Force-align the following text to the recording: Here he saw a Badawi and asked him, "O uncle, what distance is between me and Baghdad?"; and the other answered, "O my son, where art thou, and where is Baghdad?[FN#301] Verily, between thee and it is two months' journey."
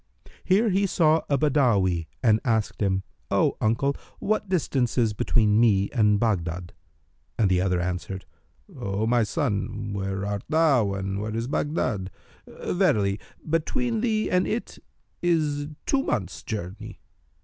Here 0.43 0.69
he 0.71 0.87
saw 0.87 1.21
a 1.29 1.37
Badawi 1.37 2.07
and 2.23 2.39
asked 2.43 2.81
him, 2.81 3.03
"O 3.29 3.55
uncle, 3.61 3.95
what 4.17 4.49
distance 4.49 4.97
is 4.97 5.13
between 5.13 5.59
me 5.59 5.91
and 5.91 6.19
Baghdad?"; 6.19 6.73
and 7.37 7.51
the 7.51 7.61
other 7.61 7.79
answered, 7.79 8.25
"O 8.75 9.05
my 9.05 9.21
son, 9.21 9.93
where 9.93 10.25
art 10.25 10.41
thou, 10.49 10.93
and 10.95 11.21
where 11.21 11.35
is 11.35 11.45
Baghdad?[FN#301] 11.45 12.75
Verily, 12.75 13.19
between 13.47 14.01
thee 14.01 14.27
and 14.31 14.47
it 14.47 14.79
is 15.21 15.67
two 15.85 16.01
months' 16.01 16.41
journey." 16.41 16.99